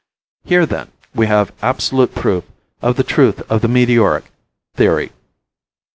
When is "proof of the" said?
2.15-3.03